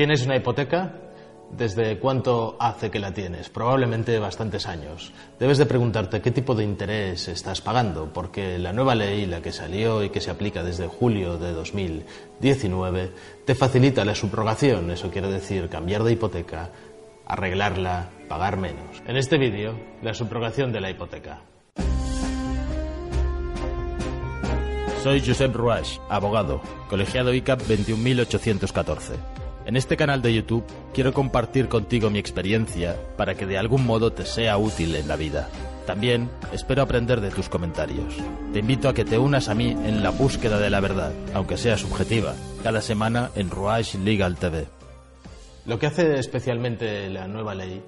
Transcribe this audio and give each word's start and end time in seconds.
¿Tienes 0.00 0.24
una 0.24 0.36
hipoteca? 0.36 0.94
¿Desde 1.50 1.98
cuánto 1.98 2.56
hace 2.58 2.90
que 2.90 2.98
la 2.98 3.12
tienes? 3.12 3.50
Probablemente 3.50 4.18
bastantes 4.18 4.66
años. 4.66 5.12
Debes 5.38 5.58
de 5.58 5.66
preguntarte 5.66 6.22
qué 6.22 6.30
tipo 6.30 6.54
de 6.54 6.64
interés 6.64 7.28
estás 7.28 7.60
pagando, 7.60 8.10
porque 8.10 8.58
la 8.58 8.72
nueva 8.72 8.94
ley, 8.94 9.26
la 9.26 9.42
que 9.42 9.52
salió 9.52 10.02
y 10.02 10.08
que 10.08 10.22
se 10.22 10.30
aplica 10.30 10.62
desde 10.62 10.86
julio 10.86 11.36
de 11.36 11.52
2019, 11.52 13.10
te 13.44 13.54
facilita 13.54 14.06
la 14.06 14.14
subrogación. 14.14 14.90
Eso 14.90 15.10
quiere 15.10 15.30
decir 15.30 15.68
cambiar 15.68 16.02
de 16.02 16.12
hipoteca, 16.12 16.70
arreglarla, 17.26 18.08
pagar 18.26 18.56
menos. 18.56 19.02
En 19.06 19.18
este 19.18 19.36
vídeo, 19.36 19.78
la 20.00 20.14
subrogación 20.14 20.72
de 20.72 20.80
la 20.80 20.88
hipoteca. 20.88 21.42
Soy 25.02 25.20
Josep 25.20 25.54
Ruach, 25.54 25.98
abogado, 26.08 26.62
colegiado 26.88 27.34
ICAP 27.34 27.60
21814. 27.66 29.39
En 29.70 29.76
este 29.76 29.96
canal 29.96 30.20
de 30.20 30.34
YouTube 30.34 30.64
quiero 30.92 31.12
compartir 31.12 31.68
contigo 31.68 32.10
mi 32.10 32.18
experiencia 32.18 32.96
para 33.16 33.36
que 33.36 33.46
de 33.46 33.56
algún 33.56 33.86
modo 33.86 34.12
te 34.12 34.26
sea 34.26 34.58
útil 34.58 34.96
en 34.96 35.06
la 35.06 35.14
vida. 35.14 35.48
También 35.86 36.28
espero 36.52 36.82
aprender 36.82 37.20
de 37.20 37.30
tus 37.30 37.48
comentarios. 37.48 38.16
Te 38.52 38.58
invito 38.58 38.88
a 38.88 38.94
que 38.94 39.04
te 39.04 39.16
unas 39.16 39.48
a 39.48 39.54
mí 39.54 39.68
en 39.70 40.02
la 40.02 40.10
búsqueda 40.10 40.58
de 40.58 40.70
la 40.70 40.80
verdad, 40.80 41.12
aunque 41.34 41.56
sea 41.56 41.78
subjetiva, 41.78 42.34
cada 42.64 42.80
semana 42.80 43.30
en 43.36 43.48
Ruach 43.48 43.94
Legal 43.94 44.34
TV. 44.34 44.66
Lo 45.66 45.78
que 45.78 45.86
hace 45.86 46.18
especialmente 46.18 47.08
la 47.08 47.28
nueva 47.28 47.54
ley, 47.54 47.80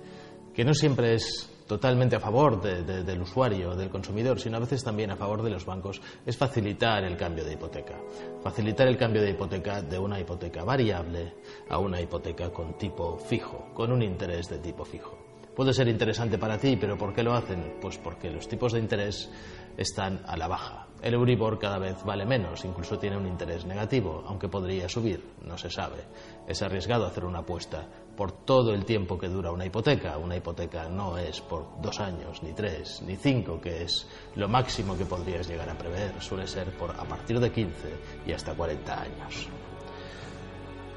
que 0.54 0.64
no 0.64 0.74
siempre 0.74 1.14
es 1.14 1.50
totalmente 1.72 2.16
a 2.16 2.20
favor 2.20 2.60
del 2.60 3.22
usuario, 3.22 3.74
del 3.74 3.88
consumidor, 3.88 4.38
sino 4.38 4.58
a 4.58 4.60
veces 4.60 4.84
también 4.84 5.10
a 5.10 5.16
favor 5.16 5.42
de 5.42 5.48
los 5.48 5.64
bancos, 5.64 6.02
es 6.26 6.36
facilitar 6.36 7.02
el 7.02 7.16
cambio 7.16 7.44
de 7.44 7.54
hipoteca. 7.54 7.94
Facilitar 8.42 8.88
el 8.88 8.98
cambio 8.98 9.22
de 9.22 9.30
hipoteca 9.30 9.80
de 9.80 9.98
una 9.98 10.20
hipoteca 10.20 10.64
variable 10.64 11.32
a 11.70 11.78
una 11.78 11.98
hipoteca 11.98 12.50
con 12.50 12.74
tipo 12.74 13.16
fijo, 13.16 13.70
con 13.72 13.90
un 13.90 14.02
interés 14.02 14.50
de 14.50 14.58
tipo 14.58 14.84
fijo. 14.84 15.31
Puede 15.54 15.74
ser 15.74 15.86
interesante 15.88 16.38
para 16.38 16.56
ti, 16.56 16.76
pero 16.80 16.96
¿por 16.96 17.12
qué 17.12 17.22
lo 17.22 17.34
hacen? 17.34 17.74
Pues 17.80 17.98
porque 17.98 18.30
los 18.30 18.48
tipos 18.48 18.72
de 18.72 18.78
interés 18.78 19.30
están 19.76 20.22
a 20.26 20.36
la 20.36 20.48
baja. 20.48 20.86
El 21.02 21.14
Euribor 21.14 21.58
cada 21.58 21.78
vez 21.78 22.02
vale 22.04 22.24
menos, 22.24 22.64
incluso 22.64 22.98
tiene 22.98 23.18
un 23.18 23.26
interés 23.26 23.66
negativo, 23.66 24.22
aunque 24.26 24.48
podría 24.48 24.88
subir, 24.88 25.22
no 25.44 25.58
se 25.58 25.68
sabe. 25.68 26.04
Es 26.46 26.62
arriesgado 26.62 27.06
hacer 27.06 27.24
una 27.24 27.40
apuesta 27.40 27.86
por 28.16 28.32
todo 28.32 28.72
el 28.72 28.84
tiempo 28.86 29.18
que 29.18 29.28
dura 29.28 29.50
una 29.50 29.66
hipoteca. 29.66 30.16
Una 30.16 30.36
hipoteca 30.36 30.88
no 30.88 31.18
es 31.18 31.40
por 31.42 31.82
dos 31.82 32.00
años, 32.00 32.42
ni 32.42 32.52
tres, 32.52 33.02
ni 33.02 33.16
cinco, 33.16 33.60
que 33.60 33.82
es 33.82 34.08
lo 34.36 34.48
máximo 34.48 34.96
que 34.96 35.04
podrías 35.04 35.48
llegar 35.48 35.68
a 35.68 35.76
prever. 35.76 36.20
Suele 36.22 36.46
ser 36.46 36.70
por 36.78 36.92
a 36.92 37.04
partir 37.04 37.40
de 37.40 37.50
15 37.50 37.88
y 38.26 38.32
hasta 38.32 38.54
40 38.54 39.02
años. 39.02 39.48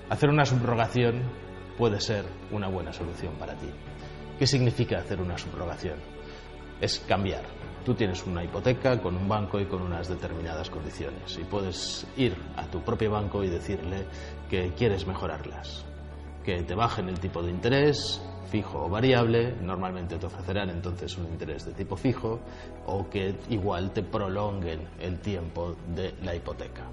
Hacer 0.09 0.29
una 0.29 0.45
subrogación 0.45 1.23
puede 1.77 1.99
ser 1.99 2.25
una 2.51 2.69
buena 2.69 2.93
solución 2.93 3.33
para 3.39 3.55
ti. 3.55 3.67
¿Qué 4.37 4.45
significa 4.45 4.97
hacer 4.97 5.21
una 5.21 5.37
subrogación? 5.37 5.95
Es 6.81 6.99
cambiar. 7.07 7.43
Tú 7.85 7.93
tienes 7.93 8.25
una 8.25 8.43
hipoteca 8.43 9.01
con 9.01 9.15
un 9.15 9.29
banco 9.29 9.61
y 9.61 9.65
con 9.65 9.81
unas 9.81 10.09
determinadas 10.09 10.69
condiciones 10.69 11.37
y 11.39 11.45
puedes 11.45 12.05
ir 12.17 12.35
a 12.57 12.65
tu 12.65 12.81
propio 12.81 13.11
banco 13.11 13.45
y 13.45 13.49
decirle 13.49 14.05
que 14.49 14.73
quieres 14.73 15.07
mejorarlas, 15.07 15.85
que 16.43 16.63
te 16.63 16.75
bajen 16.75 17.07
el 17.07 17.19
tipo 17.19 17.41
de 17.43 17.51
interés 17.51 18.21
fijo 18.49 18.85
o 18.85 18.89
variable, 18.89 19.55
normalmente 19.61 20.17
te 20.17 20.25
ofrecerán 20.25 20.69
entonces 20.69 21.17
un 21.17 21.27
interés 21.27 21.65
de 21.65 21.71
tipo 21.71 21.95
fijo 21.95 22.41
o 22.87 23.09
que 23.09 23.35
igual 23.49 23.91
te 23.91 24.03
prolonguen 24.03 24.81
el 24.99 25.19
tiempo 25.19 25.77
de 25.95 26.13
la 26.23 26.35
hipoteca. 26.35 26.83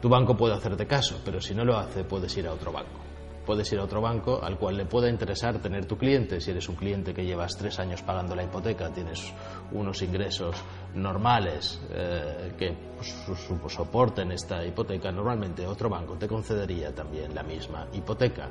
Tu 0.00 0.08
banco 0.08 0.36
puede 0.36 0.54
hacerte 0.54 0.86
caso, 0.86 1.20
pero 1.24 1.40
si 1.40 1.54
no 1.54 1.64
lo 1.64 1.76
hace 1.76 2.02
puedes 2.02 2.36
ir 2.36 2.48
a 2.48 2.52
otro 2.52 2.72
banco 2.72 3.09
puedes 3.50 3.72
ir 3.72 3.80
a 3.80 3.82
otro 3.82 4.00
banco 4.00 4.38
al 4.40 4.56
cual 4.56 4.76
le 4.76 4.84
pueda 4.84 5.08
interesar 5.08 5.58
tener 5.58 5.84
tu 5.84 5.98
cliente. 5.98 6.40
Si 6.40 6.52
eres 6.52 6.68
un 6.68 6.76
cliente 6.76 7.12
que 7.12 7.24
llevas 7.24 7.56
tres 7.56 7.80
años 7.80 8.00
pagando 8.00 8.36
la 8.36 8.44
hipoteca, 8.44 8.90
tienes 8.90 9.34
unos 9.72 10.00
ingresos 10.02 10.54
normales 10.94 11.80
eh, 11.90 12.52
que 12.56 12.76
pues, 12.94 13.74
soporten 13.74 14.30
esta 14.30 14.64
hipoteca, 14.64 15.10
normalmente 15.10 15.66
otro 15.66 15.88
banco 15.88 16.14
te 16.14 16.28
concedería 16.28 16.94
también 16.94 17.34
la 17.34 17.42
misma 17.42 17.88
hipoteca 17.92 18.48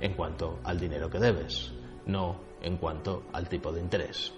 en 0.00 0.14
cuanto 0.14 0.60
al 0.62 0.78
dinero 0.78 1.10
que 1.10 1.18
debes, 1.18 1.72
no 2.06 2.36
en 2.62 2.76
cuanto 2.76 3.24
al 3.32 3.48
tipo 3.48 3.72
de 3.72 3.80
interés. 3.80 4.32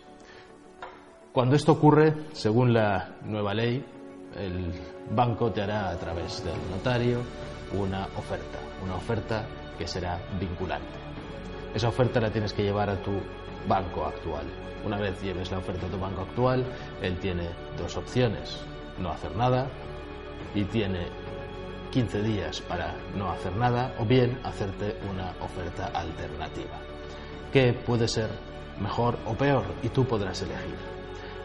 Cuando 1.35 1.55
esto 1.55 1.73
ocurre, 1.73 2.15
según 2.33 2.73
la 2.73 3.17
nueva 3.27 3.53
ley, 3.53 3.85
el 4.39 4.73
banco 5.15 5.53
te 5.53 5.61
hará 5.61 5.91
a 5.91 5.99
través 5.99 6.43
del 6.43 6.57
notario 6.71 7.19
una 7.75 8.07
oferta, 8.17 8.59
una 8.83 8.95
oferta 8.95 9.45
será 9.87 10.19
vinculante. 10.39 10.99
Esa 11.75 11.89
oferta 11.89 12.21
la 12.21 12.31
tienes 12.31 12.53
que 12.53 12.63
llevar 12.63 12.91
a 12.91 13.01
tu 13.03 13.13
banco 13.69 14.05
actual. 14.05 14.45
Una 14.85 14.99
vez 14.99 15.21
lleves 15.23 15.51
la 15.51 15.59
oferta 15.59 15.87
a 15.87 15.91
tu 15.91 15.99
banco 15.99 16.23
actual, 16.23 16.65
él 17.01 17.17
tiene 17.19 17.49
dos 17.79 17.97
opciones, 17.97 18.61
no 18.99 19.11
hacer 19.11 19.35
nada 19.37 19.69
y 20.55 20.65
tiene 20.65 21.07
15 21.93 22.23
días 22.23 22.61
para 22.63 22.95
no 23.17 23.31
hacer 23.31 23.55
nada 23.55 23.95
o 23.99 24.05
bien 24.05 24.41
hacerte 24.45 24.97
una 25.11 25.35
oferta 25.41 25.87
alternativa, 25.95 26.79
que 27.53 27.73
puede 27.73 28.09
ser 28.09 28.31
mejor 28.81 29.19
o 29.27 29.35
peor 29.35 29.65
y 29.83 29.89
tú 29.89 30.05
podrás 30.05 30.43
elegir. 30.43 31.02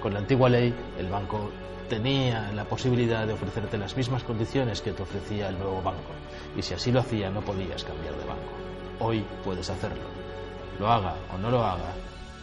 Con 0.07 0.13
la 0.13 0.21
antigua 0.21 0.47
ley, 0.47 0.73
el 0.97 1.09
banco 1.09 1.51
tenía 1.89 2.49
la 2.53 2.63
posibilidad 2.63 3.27
de 3.27 3.33
ofrecerte 3.33 3.77
las 3.77 3.97
mismas 3.97 4.23
condiciones 4.23 4.81
que 4.81 4.93
te 4.93 5.03
ofrecía 5.03 5.49
el 5.49 5.57
nuevo 5.59 5.81
banco. 5.81 6.13
Y 6.55 6.61
si 6.61 6.73
así 6.73 6.93
lo 6.93 7.01
hacía, 7.01 7.29
no 7.29 7.41
podías 7.41 7.83
cambiar 7.83 8.15
de 8.15 8.23
banco. 8.23 8.53
Hoy 9.01 9.25
puedes 9.43 9.69
hacerlo. 9.69 10.05
Lo 10.79 10.89
haga 10.89 11.13
o 11.35 11.37
no 11.37 11.51
lo 11.51 11.61
haga, 11.61 11.91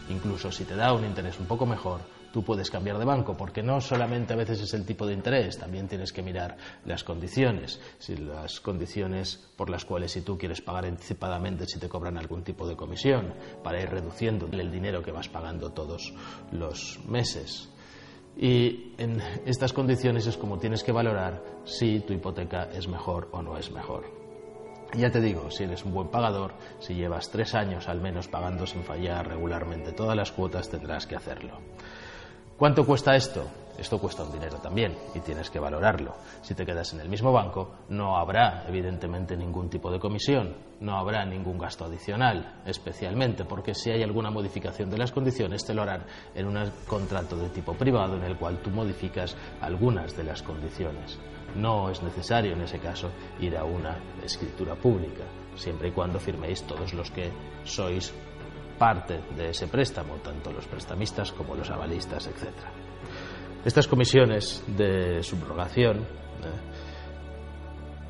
incluso 0.09 0.51
si 0.51 0.65
te 0.65 0.75
da 0.75 0.93
un 0.93 1.05
interés 1.05 1.39
un 1.39 1.45
poco 1.45 1.65
mejor, 1.65 2.01
tú 2.35 2.43
puedes 2.43 2.69
cambiar 2.69 2.97
de 2.97 3.05
banco, 3.05 3.37
porque 3.37 3.63
no 3.63 3.79
solamente 3.79 4.33
a 4.33 4.35
veces 4.35 4.61
es 4.61 4.73
el 4.73 4.85
tipo 4.85 5.07
de 5.07 5.13
interés, 5.13 5.57
también 5.57 5.87
tienes 5.87 6.11
que 6.11 6.21
mirar 6.21 6.57
las 6.83 7.03
condiciones, 7.03 7.79
si 7.97 8.17
las 8.17 8.59
condiciones 8.59 9.37
por 9.55 9.69
las 9.69 9.85
cuales 9.85 10.11
si 10.11 10.21
tú 10.21 10.37
quieres 10.37 10.61
pagar 10.61 10.85
anticipadamente 10.85 11.65
si 11.65 11.79
te 11.79 11.87
cobran 11.87 12.17
algún 12.17 12.43
tipo 12.43 12.67
de 12.67 12.75
comisión, 12.75 13.33
para 13.63 13.81
ir 13.81 13.89
reduciendo 13.89 14.49
el 14.51 14.69
dinero 14.69 15.01
que 15.01 15.13
vas 15.13 15.29
pagando 15.29 15.71
todos 15.71 16.13
los 16.51 16.99
meses. 17.07 17.69
Y 18.37 18.93
en 18.97 19.21
estas 19.45 19.71
condiciones 19.71 20.27
es 20.27 20.35
como 20.35 20.59
tienes 20.59 20.83
que 20.83 20.91
valorar 20.91 21.41
si 21.63 22.01
tu 22.01 22.11
hipoteca 22.11 22.65
es 22.65 22.87
mejor 22.89 23.29
o 23.31 23.41
no 23.41 23.57
es 23.57 23.71
mejor. 23.71 24.24
Ya 24.97 25.11
te 25.11 25.19
digo, 25.19 25.51
si 25.51 25.63
eres 25.63 25.83
un 25.83 25.93
buen 25.93 26.07
pagador, 26.07 26.53
si 26.79 26.95
llevas 26.95 27.29
tres 27.29 27.53
años 27.53 27.89
al 27.89 27.99
menos 27.99 28.27
pagando 28.27 28.65
sin 28.65 28.83
fallar 28.83 29.27
regularmente 29.27 29.91
todas 29.91 30.15
las 30.15 30.31
cuotas, 30.31 30.69
tendrás 30.69 31.05
que 31.05 31.15
hacerlo. 31.15 31.59
¿Cuánto 32.57 32.85
cuesta 32.85 33.15
esto? 33.15 33.45
Esto 33.77 33.99
cuesta 33.99 34.23
un 34.23 34.31
dinero 34.31 34.57
también 34.57 34.97
y 35.13 35.19
tienes 35.19 35.49
que 35.49 35.59
valorarlo. 35.59 36.15
Si 36.41 36.55
te 36.55 36.65
quedas 36.65 36.93
en 36.93 37.01
el 37.01 37.09
mismo 37.09 37.31
banco, 37.31 37.75
no 37.89 38.17
habrá 38.17 38.65
evidentemente 38.67 39.35
ningún 39.35 39.69
tipo 39.69 39.91
de 39.91 39.99
comisión, 39.99 40.55
no 40.79 40.97
habrá 40.97 41.25
ningún 41.25 41.57
gasto 41.57 41.85
adicional, 41.85 42.61
especialmente 42.65 43.43
porque 43.43 43.73
si 43.73 43.91
hay 43.91 44.03
alguna 44.03 44.31
modificación 44.31 44.89
de 44.89 44.97
las 44.97 45.11
condiciones 45.11 45.65
te 45.65 45.73
lo 45.73 45.81
harán 45.81 46.05
en 46.33 46.47
un 46.47 46.71
contrato 46.87 47.35
de 47.37 47.49
tipo 47.49 47.73
privado 47.73 48.15
en 48.15 48.23
el 48.23 48.37
cual 48.37 48.59
tú 48.61 48.69
modificas 48.69 49.35
algunas 49.61 50.15
de 50.15 50.23
las 50.23 50.41
condiciones. 50.41 51.19
No 51.55 51.89
es 51.89 52.01
necesario 52.01 52.53
en 52.53 52.61
ese 52.61 52.79
caso 52.79 53.09
ir 53.39 53.57
a 53.57 53.63
una 53.63 53.97
escritura 54.23 54.75
pública, 54.75 55.23
siempre 55.55 55.89
y 55.89 55.91
cuando 55.91 56.19
firméis 56.19 56.63
todos 56.63 56.93
los 56.93 57.11
que 57.11 57.31
sois 57.63 58.13
parte 58.77 59.21
de 59.35 59.49
ese 59.49 59.67
préstamo, 59.67 60.15
tanto 60.15 60.51
los 60.51 60.67
prestamistas 60.67 61.31
como 61.31 61.55
los 61.55 61.69
avalistas, 61.69 62.27
etc. 62.27 62.84
Estas 63.65 63.87
comisiones 63.87 64.63
de 64.67 65.23
subrogación 65.23 65.97
eh, 65.97 66.03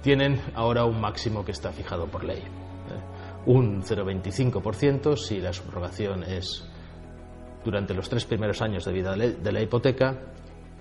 tienen 0.02 0.42
ahora 0.54 0.84
un 0.84 1.00
máximo 1.00 1.46
que 1.46 1.54
está 1.54 1.72
fijado 1.72 2.08
por 2.08 2.26
ley. 2.26 2.40
Eh, 2.40 3.46
un 3.46 3.82
0,25% 3.82 5.16
si 5.16 5.40
la 5.40 5.54
subrogación 5.54 6.24
es 6.24 6.68
durante 7.64 7.94
los 7.94 8.10
tres 8.10 8.26
primeros 8.26 8.62
años 8.62 8.84
de 8.84 8.92
vida 8.92 9.16
de 9.16 9.52
la 9.54 9.62
hipoteca 9.62 10.20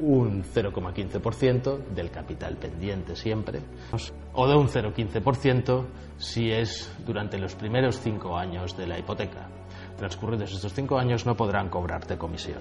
un 0.00 0.42
0,15% 0.42 1.86
del 1.94 2.10
capital 2.10 2.56
pendiente 2.56 3.14
siempre, 3.14 3.60
o 4.32 4.48
de 4.48 4.56
un 4.56 4.66
0,15% 4.66 5.84
si 6.18 6.50
es 6.50 6.92
durante 7.06 7.38
los 7.38 7.54
primeros 7.54 8.00
cinco 8.00 8.36
años 8.36 8.76
de 8.76 8.88
la 8.88 8.98
hipoteca. 8.98 9.48
Transcurridos 9.96 10.52
estos 10.52 10.74
cinco 10.74 10.98
años 10.98 11.24
no 11.26 11.36
podrán 11.36 11.68
cobrarte 11.68 12.18
comisión. 12.18 12.58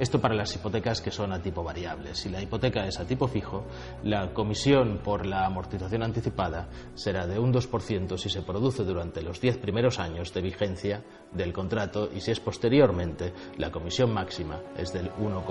Esto 0.00 0.18
para 0.18 0.34
las 0.34 0.56
hipotecas 0.56 1.02
que 1.02 1.10
son 1.10 1.30
a 1.30 1.42
tipo 1.42 1.62
variable. 1.62 2.14
Si 2.14 2.30
la 2.30 2.40
hipoteca 2.40 2.86
es 2.86 2.98
a 2.98 3.04
tipo 3.04 3.28
fijo, 3.28 3.66
la 4.02 4.32
comisión 4.32 5.00
por 5.04 5.26
la 5.26 5.44
amortización 5.44 6.02
anticipada 6.02 6.70
será 6.94 7.26
de 7.26 7.38
un 7.38 7.52
2% 7.52 8.16
si 8.16 8.30
se 8.30 8.40
produce 8.40 8.82
durante 8.82 9.20
los 9.20 9.42
10 9.42 9.58
primeros 9.58 9.98
años 9.98 10.32
de 10.32 10.40
vigencia 10.40 11.04
del 11.32 11.52
contrato 11.52 12.08
y 12.14 12.22
si 12.22 12.30
es 12.30 12.40
posteriormente, 12.40 13.34
la 13.58 13.70
comisión 13.70 14.14
máxima 14.14 14.62
es 14.74 14.90
del 14.90 15.12
1,5%. 15.16 15.44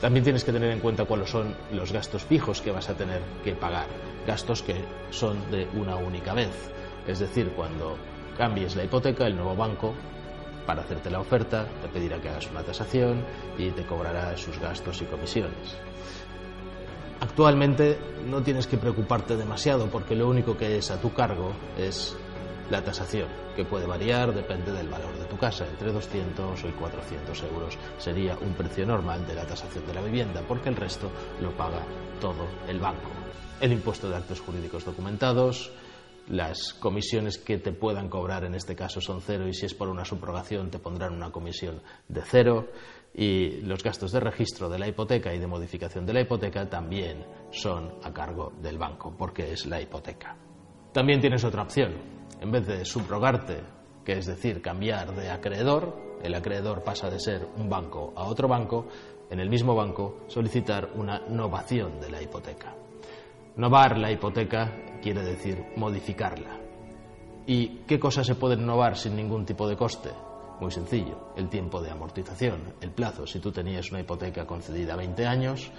También 0.00 0.22
tienes 0.22 0.44
que 0.44 0.52
tener 0.52 0.70
en 0.70 0.78
cuenta 0.78 1.04
cuáles 1.04 1.28
son 1.28 1.52
los 1.72 1.90
gastos 1.90 2.24
fijos 2.26 2.60
que 2.60 2.70
vas 2.70 2.88
a 2.88 2.96
tener 2.96 3.22
que 3.42 3.56
pagar, 3.56 3.88
gastos 4.24 4.62
que 4.62 4.76
son 5.10 5.50
de 5.50 5.66
una 5.74 5.96
única 5.96 6.32
vez. 6.32 6.70
Es 7.08 7.18
decir, 7.18 7.50
cuando 7.56 7.96
cambies 8.38 8.76
la 8.76 8.84
hipoteca, 8.84 9.26
el 9.26 9.34
nuevo 9.34 9.56
banco 9.56 9.94
para 10.66 10.82
hacerte 10.82 11.10
la 11.10 11.20
oferta, 11.20 11.66
te 11.80 11.88
pedirá 11.88 12.20
que 12.20 12.28
hagas 12.28 12.50
una 12.50 12.62
tasación 12.62 13.24
y 13.56 13.70
te 13.70 13.86
cobrará 13.86 14.36
sus 14.36 14.58
gastos 14.58 15.00
y 15.02 15.04
comisiones. 15.04 15.76
Actualmente 17.20 17.98
no 18.28 18.42
tienes 18.42 18.66
que 18.66 18.76
preocuparte 18.76 19.36
demasiado 19.36 19.86
porque 19.86 20.14
lo 20.14 20.28
único 20.28 20.56
que 20.56 20.76
es 20.76 20.90
a 20.90 21.00
tu 21.00 21.14
cargo 21.14 21.52
es 21.78 22.14
la 22.70 22.82
tasación, 22.82 23.28
que 23.54 23.64
puede 23.64 23.86
variar, 23.86 24.34
depende 24.34 24.72
del 24.72 24.88
valor 24.88 25.16
de 25.16 25.24
tu 25.26 25.36
casa, 25.36 25.66
entre 25.66 25.92
200 25.92 26.64
y 26.64 26.72
400 26.72 27.42
euros 27.44 27.78
sería 27.98 28.36
un 28.40 28.54
precio 28.54 28.84
normal 28.84 29.26
de 29.26 29.34
la 29.34 29.46
tasación 29.46 29.86
de 29.86 29.94
la 29.94 30.02
vivienda, 30.02 30.42
porque 30.46 30.68
el 30.68 30.76
resto 30.76 31.10
lo 31.40 31.52
paga 31.52 31.80
todo 32.20 32.46
el 32.68 32.80
banco. 32.80 33.08
El 33.60 33.72
impuesto 33.72 34.10
de 34.10 34.16
actos 34.16 34.40
jurídicos 34.40 34.84
documentados, 34.84 35.70
las 36.28 36.74
comisiones 36.74 37.38
que 37.38 37.58
te 37.58 37.72
puedan 37.72 38.08
cobrar 38.08 38.44
en 38.44 38.54
este 38.54 38.74
caso 38.74 39.00
son 39.00 39.20
cero 39.20 39.46
y 39.46 39.54
si 39.54 39.66
es 39.66 39.74
por 39.74 39.88
una 39.88 40.04
subrogación 40.04 40.70
te 40.70 40.78
pondrán 40.78 41.14
una 41.14 41.30
comisión 41.30 41.80
de 42.08 42.22
cero 42.22 42.68
y 43.14 43.60
los 43.62 43.82
gastos 43.82 44.12
de 44.12 44.20
registro 44.20 44.68
de 44.68 44.78
la 44.78 44.88
hipoteca 44.88 45.32
y 45.34 45.38
de 45.38 45.46
modificación 45.46 46.04
de 46.04 46.12
la 46.12 46.20
hipoteca 46.20 46.68
también 46.68 47.24
son 47.50 47.94
a 48.02 48.12
cargo 48.12 48.52
del 48.60 48.76
banco 48.76 49.14
porque 49.16 49.52
es 49.52 49.66
la 49.66 49.80
hipoteca. 49.80 50.36
También 50.92 51.20
tienes 51.20 51.44
otra 51.44 51.62
opción. 51.62 51.94
En 52.40 52.50
vez 52.50 52.66
de 52.66 52.84
subrogarte, 52.84 53.60
que 54.04 54.18
es 54.18 54.26
decir, 54.26 54.60
cambiar 54.60 55.14
de 55.14 55.30
acreedor, 55.30 56.18
el 56.22 56.34
acreedor 56.34 56.82
pasa 56.82 57.08
de 57.08 57.20
ser 57.20 57.46
un 57.56 57.68
banco 57.68 58.12
a 58.16 58.24
otro 58.24 58.48
banco, 58.48 58.86
en 59.30 59.40
el 59.40 59.48
mismo 59.48 59.74
banco 59.74 60.20
solicitar 60.28 60.90
una 60.94 61.20
novación 61.28 62.00
de 62.00 62.10
la 62.10 62.22
hipoteca. 62.22 62.74
Novar 63.56 63.96
la 63.96 64.12
hipoteca 64.12 64.70
quiere 65.00 65.22
decir 65.22 65.64
modificarla. 65.76 66.60
¿Y 67.46 67.84
qué 67.86 67.98
cosas 67.98 68.26
se 68.26 68.34
pueden 68.34 68.66
novar 68.66 68.98
sin 68.98 69.16
ningún 69.16 69.46
tipo 69.46 69.66
de 69.66 69.78
coste? 69.78 70.10
Muy 70.60 70.70
sencillo, 70.70 71.32
el 71.36 71.48
tiempo 71.48 71.80
de 71.80 71.90
amortización, 71.90 72.74
el 72.82 72.90
plazo. 72.90 73.26
Si 73.26 73.40
tú 73.40 73.52
tenías 73.52 73.90
una 73.90 74.00
hipoteca 74.00 74.46
concedida 74.46 74.92
a 74.92 74.96
20 74.96 75.26
años 75.26 75.70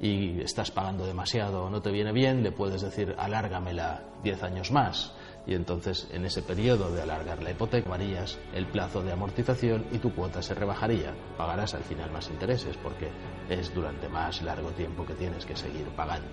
y 0.00 0.40
estás 0.40 0.70
pagando 0.70 1.04
demasiado 1.04 1.64
o 1.64 1.70
no 1.70 1.82
te 1.82 1.90
viene 1.90 2.10
bien, 2.10 2.42
le 2.42 2.52
puedes 2.52 2.80
decir 2.80 3.14
alárgamela 3.18 4.04
10 4.22 4.42
años 4.42 4.72
más. 4.72 5.12
Y 5.46 5.52
entonces 5.52 6.08
en 6.12 6.24
ese 6.24 6.40
periodo 6.40 6.90
de 6.90 7.02
alargar 7.02 7.42
la 7.42 7.50
hipoteca 7.50 7.90
varías 7.90 8.38
el 8.54 8.64
plazo 8.66 9.02
de 9.02 9.12
amortización 9.12 9.84
y 9.92 9.98
tu 9.98 10.14
cuota 10.14 10.40
se 10.40 10.54
rebajaría. 10.54 11.14
Pagarás 11.36 11.74
al 11.74 11.84
final 11.84 12.10
más 12.10 12.30
intereses 12.30 12.78
porque 12.78 13.10
es 13.50 13.74
durante 13.74 14.08
más 14.08 14.40
largo 14.40 14.70
tiempo 14.70 15.04
que 15.04 15.12
tienes 15.12 15.44
que 15.44 15.54
seguir 15.54 15.86
pagando. 15.88 16.28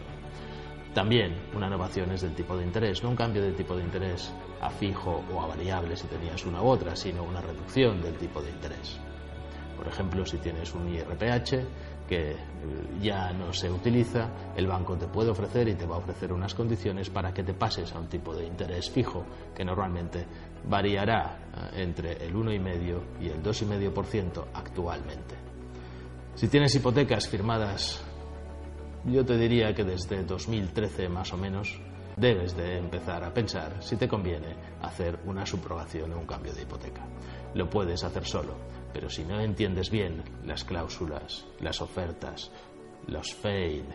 También 0.93 1.33
una 1.55 1.67
innovación 1.67 2.11
es 2.11 2.21
del 2.21 2.35
tipo 2.35 2.55
de 2.55 2.65
interés, 2.65 3.01
no 3.01 3.09
un 3.09 3.15
cambio 3.15 3.41
de 3.41 3.53
tipo 3.53 3.75
de 3.75 3.83
interés 3.83 4.31
a 4.61 4.69
fijo 4.69 5.23
o 5.33 5.41
a 5.41 5.47
variable 5.47 5.95
si 5.95 6.05
tenías 6.07 6.45
una 6.45 6.61
u 6.61 6.67
otra, 6.67 6.95
sino 6.95 7.23
una 7.23 7.41
reducción 7.41 8.01
del 8.01 8.15
tipo 8.15 8.41
de 8.41 8.51
interés. 8.51 8.99
Por 9.75 9.87
ejemplo, 9.87 10.23
si 10.23 10.37
tienes 10.37 10.71
un 10.75 10.87
IRPH 10.87 12.07
que 12.07 12.31
eh, 12.31 12.37
ya 13.01 13.33
no 13.33 13.51
se 13.53 13.71
utiliza, 13.71 14.29
el 14.55 14.67
banco 14.67 14.95
te 14.95 15.07
puede 15.07 15.31
ofrecer 15.31 15.67
y 15.67 15.73
te 15.73 15.87
va 15.87 15.95
a 15.95 15.99
ofrecer 15.99 16.31
unas 16.31 16.53
condiciones 16.53 17.09
para 17.09 17.33
que 17.33 17.43
te 17.43 17.55
pases 17.55 17.91
a 17.93 17.99
un 17.99 18.07
tipo 18.07 18.35
de 18.35 18.45
interés 18.45 18.91
fijo 18.91 19.25
que 19.55 19.65
normalmente 19.65 20.27
variará 20.69 21.39
eh, 21.73 21.81
entre 21.81 22.23
el 22.23 22.35
1,5 22.35 22.99
y 23.19 23.29
el 23.29 23.41
2,5% 23.41 24.45
actualmente. 24.53 25.35
Si 26.35 26.47
tienes 26.47 26.75
hipotecas 26.75 27.27
firmadas 27.27 28.03
yo 29.05 29.25
te 29.25 29.37
diría 29.37 29.73
que 29.73 29.83
desde 29.83 30.23
2013 30.23 31.09
más 31.09 31.33
o 31.33 31.37
menos 31.37 31.79
debes 32.15 32.55
de 32.55 32.77
empezar 32.77 33.23
a 33.23 33.33
pensar 33.33 33.77
si 33.81 33.95
te 33.95 34.07
conviene 34.07 34.55
hacer 34.81 35.19
una 35.25 35.45
subrogación 35.45 36.13
o 36.13 36.19
un 36.19 36.25
cambio 36.25 36.53
de 36.53 36.61
hipoteca. 36.61 37.01
Lo 37.53 37.69
puedes 37.69 38.03
hacer 38.03 38.25
solo, 38.25 38.55
pero 38.93 39.09
si 39.09 39.23
no 39.23 39.39
entiendes 39.39 39.89
bien 39.89 40.23
las 40.45 40.63
cláusulas, 40.63 41.45
las 41.59 41.81
ofertas, 41.81 42.51
los 43.07 43.33
FEIN, 43.33 43.85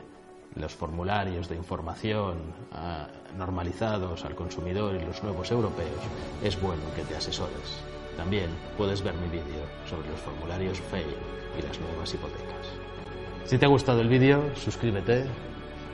los 0.55 0.75
formularios 0.75 1.49
de 1.49 1.56
información 1.56 2.55
ah, 2.72 3.08
normalizados 3.37 4.25
al 4.25 4.34
consumidor 4.34 4.96
y 4.96 5.05
los 5.05 5.22
nuevos 5.22 5.50
europeos, 5.50 6.02
es 6.43 6.60
bueno 6.60 6.82
que 6.96 7.02
te 7.02 7.16
asesores. 7.16 7.82
También 8.16 8.50
puedes 8.76 9.02
ver 9.02 9.14
mi 9.14 9.28
vídeo 9.28 9.62
sobre 9.88 10.08
los 10.10 10.20
formularios 10.20 10.81
FEIN 10.81 11.06
y 11.58 11.62
las 11.62 11.78
nuevas 11.81 12.12
hipotecas. 12.12 12.88
Si 13.49 13.56
te 13.56 13.65
ha 13.65 13.69
gustado 13.69 14.03
el 14.03 14.11
vídeo, 14.11 14.55
suscríbete, 14.56 15.25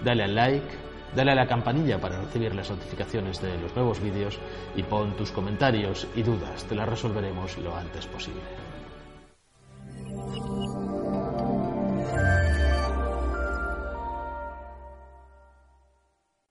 dale 0.02 0.24
al 0.24 0.34
like, 0.34 0.66
dale 1.14 1.30
a 1.30 1.34
la 1.36 1.46
campanilla 1.46 2.00
para 2.00 2.20
recibir 2.20 2.52
las 2.52 2.68
notificaciones 2.68 3.40
de 3.40 3.56
los 3.58 3.76
nuevos 3.76 4.00
vídeos 4.00 4.40
y 4.74 4.82
pon 4.82 5.16
tus 5.16 5.30
comentarios 5.30 6.08
y 6.16 6.24
dudas, 6.24 6.64
te 6.64 6.74
las 6.74 6.88
resolveremos 6.88 7.56
lo 7.58 7.76
antes 7.76 8.06
posible. 8.06 8.42